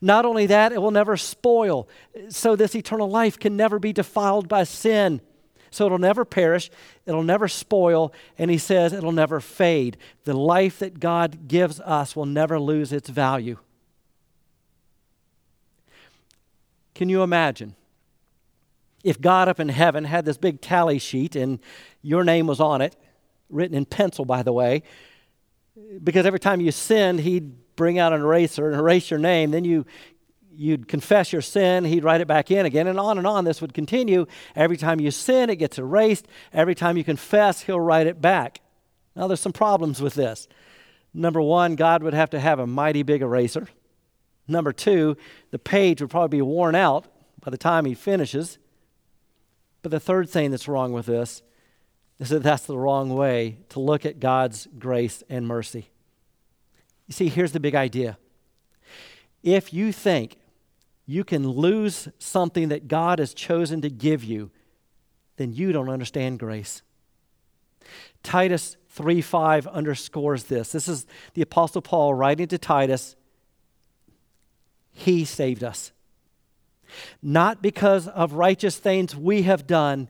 Not 0.00 0.24
only 0.24 0.46
that, 0.46 0.72
it 0.72 0.82
will 0.82 0.90
never 0.90 1.16
spoil. 1.16 1.88
So, 2.28 2.56
this 2.56 2.74
eternal 2.74 3.08
life 3.08 3.38
can 3.38 3.56
never 3.56 3.78
be 3.78 3.92
defiled 3.92 4.48
by 4.48 4.64
sin. 4.64 5.20
So, 5.70 5.86
it'll 5.86 5.98
never 5.98 6.24
perish, 6.24 6.70
it'll 7.04 7.22
never 7.22 7.48
spoil, 7.48 8.12
and 8.38 8.50
he 8.50 8.58
says 8.58 8.92
it'll 8.92 9.12
never 9.12 9.40
fade. 9.40 9.96
The 10.24 10.36
life 10.36 10.78
that 10.80 11.00
God 11.00 11.48
gives 11.48 11.80
us 11.80 12.16
will 12.16 12.26
never 12.26 12.58
lose 12.58 12.92
its 12.92 13.08
value. 13.08 13.58
Can 16.94 17.08
you 17.08 17.22
imagine 17.22 17.76
if 19.04 19.20
God 19.20 19.48
up 19.48 19.60
in 19.60 19.68
heaven 19.68 20.04
had 20.04 20.24
this 20.24 20.38
big 20.38 20.60
tally 20.60 20.98
sheet 20.98 21.36
and 21.36 21.60
your 22.02 22.24
name 22.24 22.46
was 22.46 22.58
on 22.58 22.80
it, 22.80 22.96
written 23.50 23.76
in 23.76 23.84
pencil, 23.84 24.24
by 24.24 24.42
the 24.42 24.52
way, 24.52 24.82
because 26.02 26.26
every 26.26 26.40
time 26.40 26.60
you 26.60 26.72
sinned, 26.72 27.20
he'd 27.20 27.76
bring 27.76 27.98
out 27.98 28.12
an 28.12 28.22
eraser 28.22 28.70
and 28.70 28.80
erase 28.80 29.10
your 29.10 29.20
name. 29.20 29.50
Then 29.50 29.64
you, 29.64 29.84
you'd 30.50 30.88
confess 30.88 31.32
your 31.32 31.42
sin, 31.42 31.84
he'd 31.84 32.04
write 32.04 32.20
it 32.20 32.26
back 32.26 32.50
in 32.50 32.66
again, 32.66 32.86
and 32.86 32.98
on 32.98 33.18
and 33.18 33.26
on. 33.26 33.44
This 33.44 33.60
would 33.60 33.74
continue. 33.74 34.26
Every 34.54 34.76
time 34.76 35.00
you 35.00 35.10
sin, 35.10 35.50
it 35.50 35.56
gets 35.56 35.78
erased. 35.78 36.26
Every 36.52 36.74
time 36.74 36.96
you 36.96 37.04
confess, 37.04 37.62
he'll 37.62 37.80
write 37.80 38.06
it 38.06 38.20
back. 38.20 38.60
Now, 39.14 39.28
there's 39.28 39.40
some 39.40 39.52
problems 39.52 40.00
with 40.00 40.14
this. 40.14 40.48
Number 41.14 41.40
one, 41.40 41.76
God 41.76 42.02
would 42.02 42.14
have 42.14 42.30
to 42.30 42.40
have 42.40 42.58
a 42.58 42.66
mighty 42.66 43.02
big 43.02 43.22
eraser. 43.22 43.68
Number 44.48 44.72
two, 44.72 45.16
the 45.50 45.58
page 45.58 46.00
would 46.00 46.10
probably 46.10 46.38
be 46.38 46.42
worn 46.42 46.74
out 46.74 47.06
by 47.42 47.50
the 47.50 47.56
time 47.56 47.84
he 47.84 47.94
finishes. 47.94 48.58
But 49.82 49.90
the 49.90 50.00
third 50.00 50.28
thing 50.28 50.50
that's 50.50 50.68
wrong 50.68 50.92
with 50.92 51.06
this 51.06 51.42
is 52.18 52.30
that 52.30 52.42
that's 52.42 52.66
the 52.66 52.78
wrong 52.78 53.14
way 53.14 53.58
to 53.70 53.80
look 53.80 54.06
at 54.06 54.20
God's 54.20 54.68
grace 54.78 55.22
and 55.28 55.46
mercy. 55.46 55.90
You 57.06 57.12
see, 57.12 57.28
here's 57.28 57.52
the 57.52 57.60
big 57.60 57.74
idea. 57.74 58.18
If 59.42 59.72
you 59.72 59.92
think 59.92 60.38
you 61.06 61.22
can 61.22 61.48
lose 61.48 62.08
something 62.18 62.68
that 62.68 62.88
God 62.88 63.18
has 63.18 63.32
chosen 63.32 63.80
to 63.82 63.90
give 63.90 64.24
you, 64.24 64.50
then 65.36 65.52
you 65.52 65.72
don't 65.72 65.88
understand 65.88 66.38
grace. 66.38 66.82
Titus 68.22 68.76
3 68.90 69.20
5 69.20 69.66
underscores 69.68 70.44
this. 70.44 70.72
This 70.72 70.88
is 70.88 71.06
the 71.34 71.42
Apostle 71.42 71.82
Paul 71.82 72.14
writing 72.14 72.48
to 72.48 72.58
Titus. 72.58 73.14
He 74.90 75.24
saved 75.24 75.62
us. 75.62 75.92
Not 77.22 77.62
because 77.62 78.08
of 78.08 78.32
righteous 78.32 78.78
things 78.78 79.14
we 79.14 79.42
have 79.42 79.66
done, 79.66 80.08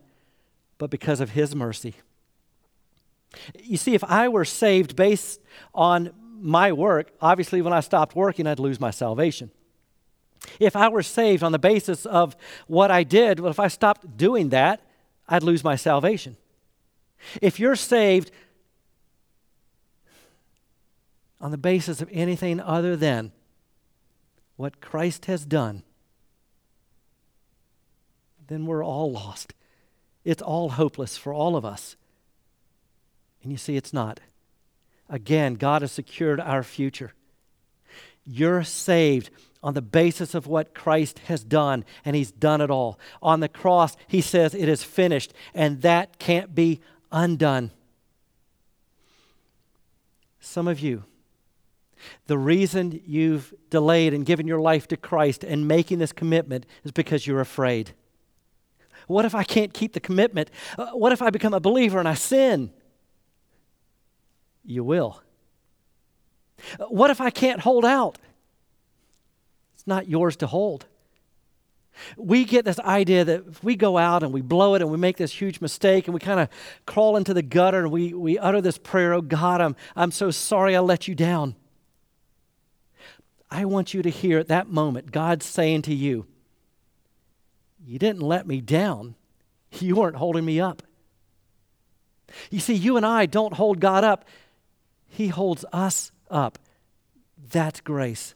but 0.78 0.90
because 0.90 1.20
of 1.20 1.30
His 1.30 1.54
mercy. 1.54 1.94
You 3.62 3.76
see, 3.76 3.94
if 3.94 4.04
I 4.04 4.28
were 4.28 4.44
saved 4.44 4.96
based 4.96 5.40
on 5.74 6.12
my 6.40 6.72
work, 6.72 7.10
obviously 7.20 7.62
when 7.62 7.72
I 7.72 7.80
stopped 7.80 8.14
working, 8.14 8.46
I'd 8.46 8.58
lose 8.58 8.80
my 8.80 8.90
salvation. 8.90 9.50
If 10.60 10.76
I 10.76 10.88
were 10.88 11.02
saved 11.02 11.42
on 11.42 11.52
the 11.52 11.58
basis 11.58 12.06
of 12.06 12.36
what 12.66 12.90
I 12.90 13.02
did, 13.02 13.40
well, 13.40 13.50
if 13.50 13.60
I 13.60 13.68
stopped 13.68 14.16
doing 14.16 14.50
that, 14.50 14.80
I'd 15.28 15.42
lose 15.42 15.64
my 15.64 15.76
salvation. 15.76 16.36
If 17.42 17.58
you're 17.58 17.76
saved 17.76 18.30
on 21.40 21.50
the 21.50 21.58
basis 21.58 22.00
of 22.00 22.08
anything 22.12 22.60
other 22.60 22.96
than 22.96 23.32
what 24.56 24.80
Christ 24.80 25.26
has 25.26 25.44
done, 25.44 25.82
then 28.46 28.66
we're 28.66 28.84
all 28.84 29.10
lost. 29.10 29.52
It's 30.26 30.42
all 30.42 30.70
hopeless 30.70 31.16
for 31.16 31.32
all 31.32 31.54
of 31.54 31.64
us. 31.64 31.94
And 33.44 33.52
you 33.52 33.56
see, 33.56 33.76
it's 33.76 33.92
not. 33.92 34.18
Again, 35.08 35.54
God 35.54 35.82
has 35.82 35.92
secured 35.92 36.40
our 36.40 36.64
future. 36.64 37.12
You're 38.26 38.64
saved 38.64 39.30
on 39.62 39.74
the 39.74 39.82
basis 39.82 40.34
of 40.34 40.48
what 40.48 40.74
Christ 40.74 41.20
has 41.20 41.44
done, 41.44 41.84
and 42.04 42.16
He's 42.16 42.32
done 42.32 42.60
it 42.60 42.72
all. 42.72 42.98
On 43.22 43.38
the 43.38 43.48
cross, 43.48 43.96
He 44.08 44.20
says 44.20 44.52
it 44.52 44.68
is 44.68 44.82
finished, 44.82 45.32
and 45.54 45.80
that 45.82 46.18
can't 46.18 46.56
be 46.56 46.80
undone. 47.12 47.70
Some 50.40 50.66
of 50.66 50.80
you, 50.80 51.04
the 52.26 52.36
reason 52.36 53.00
you've 53.06 53.54
delayed 53.70 54.12
and 54.12 54.26
given 54.26 54.48
your 54.48 54.60
life 54.60 54.88
to 54.88 54.96
Christ 54.96 55.44
and 55.44 55.68
making 55.68 56.00
this 56.00 56.12
commitment 56.12 56.66
is 56.82 56.90
because 56.90 57.28
you're 57.28 57.40
afraid. 57.40 57.92
What 59.06 59.24
if 59.24 59.34
I 59.34 59.44
can't 59.44 59.72
keep 59.72 59.92
the 59.92 60.00
commitment? 60.00 60.50
Uh, 60.76 60.88
what 60.88 61.12
if 61.12 61.22
I 61.22 61.30
become 61.30 61.54
a 61.54 61.60
believer 61.60 61.98
and 61.98 62.08
I 62.08 62.14
sin? 62.14 62.70
You 64.64 64.82
will. 64.82 65.22
Uh, 66.78 66.86
what 66.86 67.10
if 67.10 67.20
I 67.20 67.30
can't 67.30 67.60
hold 67.60 67.84
out? 67.84 68.18
It's 69.74 69.86
not 69.86 70.08
yours 70.08 70.36
to 70.36 70.46
hold. 70.46 70.86
We 72.16 72.44
get 72.44 72.64
this 72.64 72.78
idea 72.80 73.24
that 73.24 73.44
if 73.48 73.64
we 73.64 73.74
go 73.74 73.96
out 73.96 74.22
and 74.22 74.32
we 74.32 74.42
blow 74.42 74.74
it 74.74 74.82
and 74.82 74.90
we 74.90 74.98
make 74.98 75.16
this 75.16 75.32
huge 75.32 75.60
mistake 75.60 76.06
and 76.06 76.14
we 76.14 76.20
kind 76.20 76.40
of 76.40 76.48
crawl 76.84 77.16
into 77.16 77.32
the 77.32 77.42
gutter 77.42 77.80
and 77.80 77.90
we, 77.90 78.12
we 78.12 78.38
utter 78.38 78.60
this 78.60 78.76
prayer, 78.76 79.14
oh 79.14 79.22
God, 79.22 79.60
I'm, 79.60 79.76
I'm 79.94 80.10
so 80.10 80.30
sorry 80.30 80.76
I 80.76 80.80
let 80.80 81.08
you 81.08 81.14
down. 81.14 81.54
I 83.50 83.64
want 83.64 83.94
you 83.94 84.02
to 84.02 84.10
hear 84.10 84.38
at 84.38 84.48
that 84.48 84.68
moment 84.68 85.12
God 85.12 85.42
saying 85.42 85.82
to 85.82 85.94
you, 85.94 86.26
You 87.86 88.00
didn't 88.00 88.22
let 88.22 88.46
me 88.46 88.60
down. 88.60 89.14
You 89.70 89.96
weren't 89.96 90.16
holding 90.16 90.44
me 90.44 90.60
up. 90.60 90.82
You 92.50 92.58
see, 92.58 92.74
you 92.74 92.96
and 92.96 93.06
I 93.06 93.26
don't 93.26 93.54
hold 93.54 93.78
God 93.80 94.02
up, 94.02 94.24
He 95.08 95.28
holds 95.28 95.64
us 95.72 96.10
up. 96.30 96.58
That's 97.50 97.80
grace. 97.80 98.34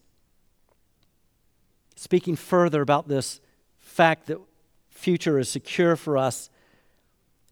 Speaking 1.96 2.36
further 2.36 2.80
about 2.80 3.08
this 3.08 3.40
fact 3.78 4.26
that 4.28 4.38
future 4.88 5.38
is 5.38 5.48
secure 5.48 5.96
for 5.96 6.16
us, 6.16 6.48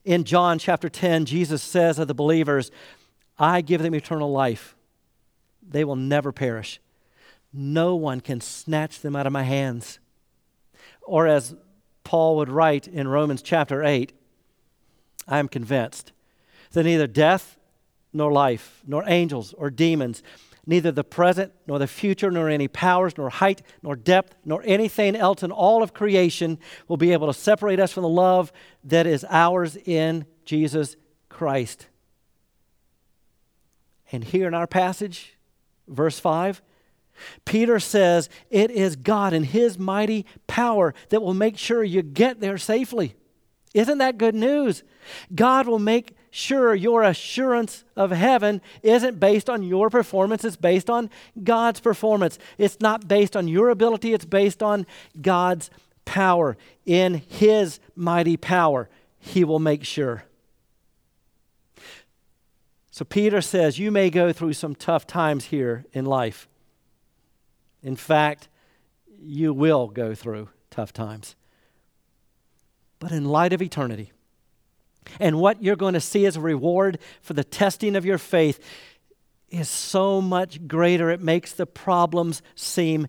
in 0.04 0.24
John 0.24 0.58
chapter 0.58 0.88
10, 0.88 1.26
Jesus 1.26 1.62
says 1.62 1.98
of 1.98 2.08
the 2.08 2.14
believers, 2.14 2.70
I 3.38 3.60
give 3.60 3.82
them 3.82 3.94
eternal 3.94 4.30
life. 4.30 4.74
They 5.68 5.84
will 5.84 5.96
never 5.96 6.32
perish. 6.32 6.80
No 7.52 7.94
one 7.94 8.20
can 8.20 8.40
snatch 8.40 9.00
them 9.00 9.16
out 9.16 9.26
of 9.26 9.32
my 9.32 9.42
hands. 9.42 9.98
Or 11.02 11.26
as 11.26 11.54
Paul 12.08 12.36
would 12.36 12.48
write 12.48 12.88
in 12.88 13.06
Romans 13.06 13.42
chapter 13.42 13.84
8, 13.84 14.14
I 15.26 15.38
am 15.38 15.46
convinced 15.46 16.12
that 16.72 16.84
neither 16.84 17.06
death 17.06 17.58
nor 18.14 18.32
life, 18.32 18.80
nor 18.86 19.04
angels 19.06 19.52
or 19.52 19.68
demons, 19.68 20.22
neither 20.64 20.90
the 20.90 21.04
present 21.04 21.52
nor 21.66 21.78
the 21.78 21.86
future, 21.86 22.30
nor 22.30 22.48
any 22.48 22.66
powers, 22.66 23.18
nor 23.18 23.28
height, 23.28 23.60
nor 23.82 23.94
depth, 23.94 24.36
nor 24.42 24.62
anything 24.64 25.16
else 25.16 25.42
in 25.42 25.52
all 25.52 25.82
of 25.82 25.92
creation 25.92 26.58
will 26.88 26.96
be 26.96 27.12
able 27.12 27.26
to 27.26 27.34
separate 27.34 27.78
us 27.78 27.92
from 27.92 28.04
the 28.04 28.08
love 28.08 28.52
that 28.84 29.06
is 29.06 29.22
ours 29.28 29.76
in 29.76 30.24
Jesus 30.46 30.96
Christ. 31.28 31.88
And 34.10 34.24
here 34.24 34.48
in 34.48 34.54
our 34.54 34.66
passage, 34.66 35.36
verse 35.86 36.18
5, 36.18 36.62
Peter 37.44 37.78
says 37.78 38.28
it 38.50 38.70
is 38.70 38.96
God 38.96 39.32
and 39.32 39.46
His 39.46 39.78
mighty 39.78 40.26
power 40.46 40.94
that 41.10 41.22
will 41.22 41.34
make 41.34 41.58
sure 41.58 41.82
you 41.82 42.02
get 42.02 42.40
there 42.40 42.58
safely. 42.58 43.14
Isn't 43.74 43.98
that 43.98 44.18
good 44.18 44.34
news? 44.34 44.82
God 45.34 45.66
will 45.66 45.78
make 45.78 46.16
sure 46.30 46.74
your 46.74 47.02
assurance 47.02 47.84
of 47.96 48.10
heaven 48.10 48.60
isn't 48.82 49.20
based 49.20 49.48
on 49.50 49.62
your 49.62 49.90
performance, 49.90 50.44
it's 50.44 50.56
based 50.56 50.90
on 50.90 51.10
God's 51.42 51.80
performance. 51.80 52.38
It's 52.56 52.80
not 52.80 53.08
based 53.08 53.36
on 53.36 53.48
your 53.48 53.70
ability, 53.70 54.14
it's 54.14 54.24
based 54.24 54.62
on 54.62 54.86
God's 55.20 55.70
power. 56.04 56.56
In 56.86 57.22
His 57.28 57.80
mighty 57.94 58.36
power, 58.36 58.88
He 59.18 59.44
will 59.44 59.58
make 59.58 59.84
sure. 59.84 60.24
So 62.90 63.04
Peter 63.04 63.40
says, 63.40 63.78
You 63.78 63.92
may 63.92 64.10
go 64.10 64.32
through 64.32 64.54
some 64.54 64.74
tough 64.74 65.06
times 65.06 65.46
here 65.46 65.84
in 65.92 66.04
life. 66.04 66.48
In 67.82 67.96
fact, 67.96 68.48
you 69.20 69.52
will 69.52 69.88
go 69.88 70.14
through 70.14 70.48
tough 70.70 70.92
times. 70.92 71.34
But 72.98 73.12
in 73.12 73.24
light 73.24 73.52
of 73.52 73.62
eternity, 73.62 74.12
and 75.20 75.40
what 75.40 75.62
you're 75.62 75.76
going 75.76 75.94
to 75.94 76.00
see 76.00 76.26
as 76.26 76.36
a 76.36 76.40
reward 76.40 76.98
for 77.22 77.32
the 77.32 77.44
testing 77.44 77.96
of 77.96 78.04
your 78.04 78.18
faith 78.18 78.62
is 79.50 79.68
so 79.68 80.20
much 80.20 80.66
greater. 80.68 81.10
It 81.10 81.22
makes 81.22 81.52
the 81.52 81.66
problems 81.66 82.42
seem 82.54 83.06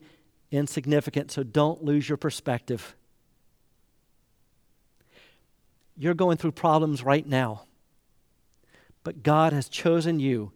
insignificant. 0.51 1.31
So 1.31 1.43
don't 1.43 1.83
lose 1.83 2.07
your 2.07 2.17
perspective. 2.17 2.95
You're 5.97 6.13
going 6.13 6.37
through 6.37 6.53
problems 6.53 7.03
right 7.03 7.27
now, 7.27 7.63
but 9.03 9.21
God 9.21 9.51
has 9.51 9.67
chosen 9.67 10.19
you 10.19 10.53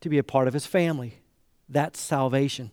to 0.00 0.08
be 0.08 0.16
a 0.16 0.24
part 0.24 0.48
of 0.48 0.54
His 0.54 0.64
family. 0.64 1.18
That's 1.68 2.00
salvation. 2.00 2.70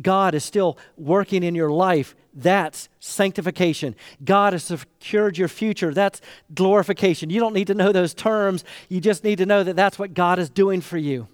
God 0.00 0.34
is 0.34 0.44
still 0.44 0.78
working 0.96 1.42
in 1.42 1.54
your 1.54 1.70
life. 1.70 2.14
That's 2.34 2.88
sanctification. 3.00 3.94
God 4.24 4.52
has 4.52 4.64
secured 4.64 5.38
your 5.38 5.48
future. 5.48 5.94
That's 5.94 6.20
glorification. 6.54 7.30
You 7.30 7.40
don't 7.40 7.54
need 7.54 7.68
to 7.68 7.74
know 7.74 7.92
those 7.92 8.14
terms. 8.14 8.64
You 8.88 9.00
just 9.00 9.24
need 9.24 9.38
to 9.38 9.46
know 9.46 9.62
that 9.62 9.76
that's 9.76 9.98
what 9.98 10.14
God 10.14 10.38
is 10.38 10.50
doing 10.50 10.80
for 10.80 10.98
you. 10.98 11.28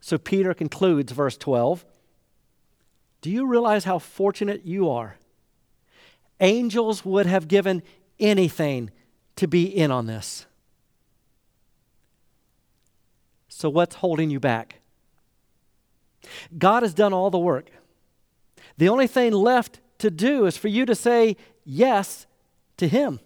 So 0.00 0.18
Peter 0.18 0.54
concludes 0.54 1.12
verse 1.12 1.36
12 1.36 1.84
Do 3.22 3.30
you 3.30 3.46
realize 3.46 3.84
how 3.84 3.98
fortunate 3.98 4.64
you 4.64 4.90
are? 4.90 5.16
Angels 6.40 7.04
would 7.04 7.26
have 7.26 7.48
given 7.48 7.82
anything 8.20 8.90
to 9.36 9.48
be 9.48 9.64
in 9.64 9.90
on 9.90 10.06
this. 10.06 10.46
So, 13.48 13.68
what's 13.70 13.96
holding 13.96 14.30
you 14.30 14.40
back? 14.40 14.80
God 16.56 16.82
has 16.82 16.94
done 16.94 17.12
all 17.12 17.30
the 17.30 17.38
work. 17.38 17.70
The 18.76 18.88
only 18.88 19.06
thing 19.06 19.32
left 19.32 19.80
to 19.98 20.10
do 20.10 20.46
is 20.46 20.56
for 20.56 20.68
you 20.68 20.84
to 20.86 20.94
say 20.94 21.36
yes 21.64 22.26
to 22.76 22.88
Him. 22.88 23.20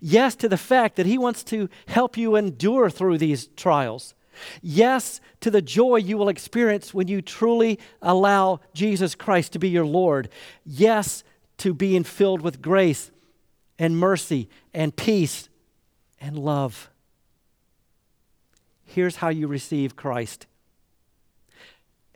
Yes 0.00 0.34
to 0.36 0.48
the 0.48 0.56
fact 0.56 0.96
that 0.96 1.06
He 1.06 1.18
wants 1.18 1.42
to 1.44 1.68
help 1.86 2.16
you 2.16 2.36
endure 2.36 2.90
through 2.90 3.18
these 3.18 3.48
trials. 3.48 4.14
Yes 4.62 5.20
to 5.40 5.50
the 5.50 5.62
joy 5.62 5.96
you 5.96 6.18
will 6.18 6.28
experience 6.28 6.92
when 6.92 7.08
you 7.08 7.22
truly 7.22 7.78
allow 8.02 8.60
Jesus 8.74 9.14
Christ 9.14 9.52
to 9.52 9.58
be 9.58 9.68
your 9.68 9.86
Lord. 9.86 10.28
Yes 10.64 11.24
to 11.58 11.72
being 11.72 12.04
filled 12.04 12.42
with 12.42 12.62
grace 12.62 13.10
and 13.78 13.98
mercy 13.98 14.48
and 14.74 14.94
peace 14.94 15.48
and 16.20 16.38
love. 16.38 16.90
Here's 18.84 19.16
how 19.16 19.28
you 19.28 19.46
receive 19.46 19.96
Christ 19.96 20.46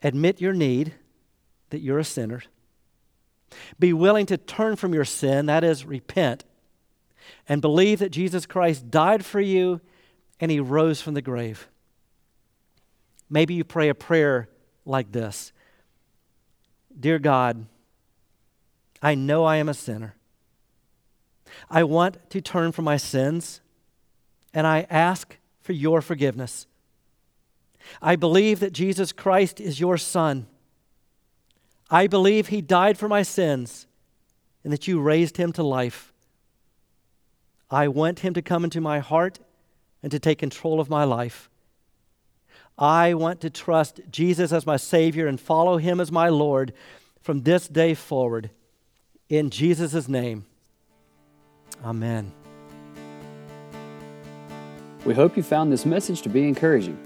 Admit 0.03 0.41
your 0.41 0.53
need, 0.53 0.95
that 1.71 1.81
you're 1.81 1.99
a 1.99 2.05
sinner. 2.05 2.43
Be 3.79 3.93
willing 3.93 4.27
to 4.27 4.37
turn 4.37 4.77
from 4.77 4.95
your 4.95 5.05
sin, 5.05 5.47
that 5.47 5.65
is, 5.65 5.85
repent, 5.85 6.45
and 7.49 7.61
believe 7.61 7.99
that 7.99 8.11
Jesus 8.11 8.47
Christ 8.47 8.91
died 8.91 9.25
for 9.25 9.41
you 9.41 9.81
and 10.39 10.51
he 10.51 10.61
rose 10.61 11.01
from 11.01 11.15
the 11.15 11.23
grave. 11.23 11.69
Maybe 13.29 13.55
you 13.55 13.65
pray 13.65 13.89
a 13.89 13.95
prayer 13.95 14.49
like 14.85 15.13
this 15.13 15.53
Dear 16.99 17.19
God, 17.19 17.67
I 19.03 19.15
know 19.15 19.45
I 19.45 19.57
am 19.57 19.69
a 19.69 19.75
sinner. 19.75 20.15
I 21.69 21.85
want 21.85 22.31
to 22.31 22.41
turn 22.41 22.73
from 22.73 22.85
my 22.85 22.97
sins, 22.97 23.61
and 24.55 24.67
I 24.67 24.87
ask 24.89 25.37
for 25.61 25.73
your 25.73 26.01
forgiveness. 26.01 26.67
I 28.01 28.17
believe 28.17 28.61
that 28.61 28.73
Jesus 28.73 29.13
Christ 29.13 29.61
is 29.61 29.81
your 29.81 29.99
Son, 29.99 30.47
I 31.91 32.07
believe 32.07 32.49
he 32.49 32.61
died 32.61 32.99
for 32.99 33.09
my 33.09 33.23
sins 33.23 33.87
and 34.63 34.73
that 34.73 34.87
you 34.87 35.01
raised 35.01 35.37
him 35.37 35.53
to 35.55 35.63
life. 35.63 36.13
I 37.71 37.89
want 37.89 38.21
him 38.21 38.35
to 38.35 38.43
come 38.43 38.65
into 38.65 38.81
my 38.81 39.01
heart 39.01 39.39
and 40.03 40.13
to 40.13 40.19
take 40.19 40.39
control 40.39 40.81
of 40.81 40.89
my 40.89 41.05
life. 41.05 41.51
I 42.79 43.15
want 43.15 43.41
to 43.43 43.51
trust 43.51 44.01
Jesus 44.11 44.53
as 44.53 44.67
my 44.67 44.77
Savior 44.77 45.27
and 45.27 45.39
follow 45.41 45.77
him 45.77 46.01
as 46.01 46.11
my 46.11 46.29
Lord 46.29 46.73
from 47.21 47.43
this 47.43 47.69
day 47.69 47.95
forward. 47.95 48.51
In 49.29 49.51
Jesus' 49.51 50.09
name, 50.09 50.47
amen. 51.85 52.33
We 55.05 55.15
hope 55.15 55.37
you 55.37 55.43
found 55.43 55.73
this 55.73 55.87
message 55.87 56.23
to 56.23 56.29
be 56.29 56.47
encouraging. 56.47 56.99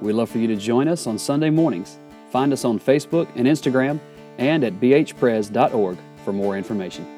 We'd 0.00 0.12
love 0.12 0.30
for 0.30 0.38
you 0.38 0.46
to 0.48 0.56
join 0.56 0.88
us 0.88 1.06
on 1.06 1.18
Sunday 1.18 1.50
mornings. 1.50 1.98
Find 2.30 2.52
us 2.52 2.64
on 2.64 2.78
Facebook 2.78 3.28
and 3.34 3.46
Instagram 3.46 3.98
and 4.38 4.62
at 4.64 4.74
bhpres.org 4.74 5.98
for 6.24 6.32
more 6.32 6.56
information. 6.56 7.17